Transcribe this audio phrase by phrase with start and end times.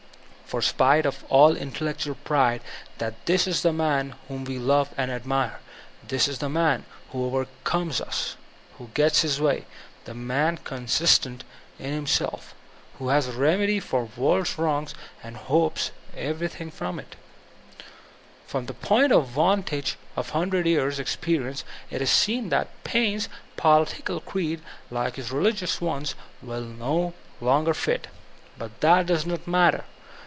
[0.51, 2.61] For spite 278 VOLTAIRINE DE ClEYRE of all intellectual pride
[3.23, 5.61] this is the man whom we love and admire;
[6.05, 8.35] this is the man who overcomes us,
[8.77, 9.63] who gets his way;
[10.03, 11.45] this man consistent
[11.79, 12.53] in himself»
[12.99, 14.93] who has a remedy for the world's wrongs
[15.23, 17.15] and hopes everythi$ig from it
[17.79, 17.83] I
[18.45, 24.19] From the point of vantage of 100 years' experience it is seen that Paine's political
[24.19, 26.07] creed^like his religious one,
[26.41, 28.07] will no longer fit.
[28.57, 29.85] But that does not matter.